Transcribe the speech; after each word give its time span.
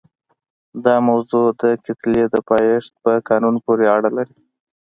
دا 0.85 0.95
موضوع 1.09 1.45
د 1.61 1.63
کتلې 1.85 2.23
د 2.33 2.35
پایښت 2.49 2.91
په 3.03 3.11
قانون 3.29 3.55
پورې 3.65 3.85
اړه 3.95 4.09
لري. 4.17 4.35